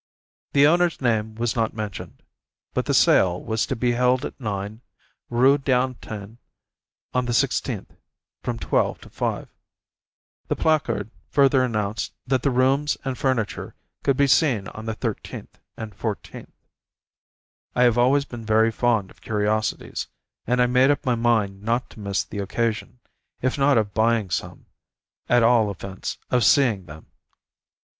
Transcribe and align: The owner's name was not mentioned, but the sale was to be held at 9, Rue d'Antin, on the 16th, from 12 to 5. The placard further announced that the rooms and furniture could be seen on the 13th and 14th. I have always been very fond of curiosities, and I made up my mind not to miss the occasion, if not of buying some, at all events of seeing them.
The 0.53 0.65
owner's 0.65 0.99
name 0.99 1.35
was 1.35 1.55
not 1.55 1.75
mentioned, 1.75 2.23
but 2.73 2.85
the 2.85 2.93
sale 2.95 3.39
was 3.39 3.67
to 3.67 3.75
be 3.75 3.91
held 3.91 4.25
at 4.25 4.39
9, 4.41 4.81
Rue 5.29 5.59
d'Antin, 5.59 6.39
on 7.13 7.25
the 7.27 7.33
16th, 7.33 7.89
from 8.41 8.57
12 8.57 8.99
to 9.01 9.11
5. 9.11 9.47
The 10.47 10.55
placard 10.55 11.11
further 11.29 11.61
announced 11.63 12.13
that 12.25 12.41
the 12.41 12.49
rooms 12.49 12.97
and 13.05 13.15
furniture 13.15 13.75
could 14.01 14.17
be 14.17 14.25
seen 14.25 14.67
on 14.69 14.85
the 14.87 14.95
13th 14.95 15.59
and 15.77 15.95
14th. 15.95 16.49
I 17.75 17.83
have 17.83 17.99
always 17.99 18.25
been 18.25 18.43
very 18.43 18.71
fond 18.71 19.11
of 19.11 19.21
curiosities, 19.21 20.07
and 20.47 20.59
I 20.63 20.65
made 20.65 20.89
up 20.89 21.05
my 21.05 21.13
mind 21.13 21.61
not 21.61 21.91
to 21.91 21.99
miss 21.99 22.23
the 22.23 22.39
occasion, 22.39 22.97
if 23.43 23.55
not 23.55 23.77
of 23.77 23.93
buying 23.93 24.31
some, 24.31 24.65
at 25.29 25.43
all 25.43 25.69
events 25.69 26.17
of 26.31 26.43
seeing 26.43 26.87
them. 26.87 27.05